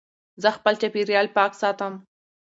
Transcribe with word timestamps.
زه 0.41 0.49
خپل 0.57 0.73
چاپېریال 0.81 1.27
پاک 1.35 1.51
ساتم. 1.61 1.93